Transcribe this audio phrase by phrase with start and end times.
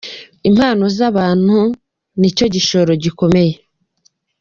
[0.49, 1.57] Impano z’abantu
[2.19, 3.53] ni cyo gishoro gikomeye.